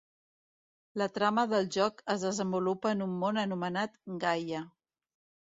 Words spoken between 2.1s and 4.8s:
es desenvolupa en un món anomenat Gaia.